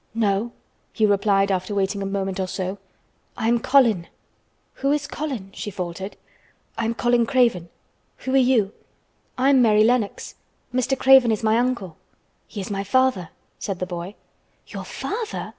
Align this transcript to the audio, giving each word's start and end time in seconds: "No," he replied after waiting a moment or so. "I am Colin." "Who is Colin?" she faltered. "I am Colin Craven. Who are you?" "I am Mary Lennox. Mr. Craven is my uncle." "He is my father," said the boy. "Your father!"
"No," 0.15 0.51
he 0.93 1.05
replied 1.05 1.51
after 1.51 1.75
waiting 1.75 2.01
a 2.01 2.07
moment 2.07 2.39
or 2.39 2.47
so. 2.47 2.79
"I 3.37 3.47
am 3.47 3.59
Colin." 3.59 4.07
"Who 4.81 4.91
is 4.91 5.05
Colin?" 5.05 5.51
she 5.53 5.69
faltered. 5.69 6.17
"I 6.75 6.85
am 6.85 6.95
Colin 6.95 7.27
Craven. 7.27 7.69
Who 8.25 8.33
are 8.33 8.37
you?" 8.37 8.73
"I 9.37 9.51
am 9.51 9.61
Mary 9.61 9.83
Lennox. 9.83 10.33
Mr. 10.73 10.97
Craven 10.97 11.31
is 11.31 11.43
my 11.43 11.59
uncle." 11.59 11.97
"He 12.47 12.59
is 12.59 12.71
my 12.71 12.83
father," 12.83 13.29
said 13.59 13.77
the 13.77 13.85
boy. 13.85 14.15
"Your 14.65 14.85
father!" 14.85 15.49